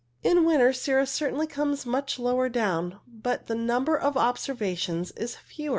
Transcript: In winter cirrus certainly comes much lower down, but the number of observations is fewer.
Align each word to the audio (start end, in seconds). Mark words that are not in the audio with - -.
In 0.23 0.45
winter 0.45 0.73
cirrus 0.73 1.11
certainly 1.11 1.45
comes 1.45 1.85
much 1.85 2.17
lower 2.17 2.49
down, 2.49 2.99
but 3.05 3.45
the 3.45 3.53
number 3.53 3.95
of 3.95 4.17
observations 4.17 5.11
is 5.11 5.35
fewer. 5.35 5.69